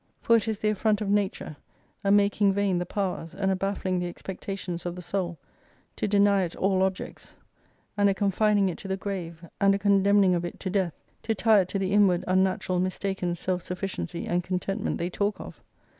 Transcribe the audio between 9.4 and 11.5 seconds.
and a condemn ing of it to death, to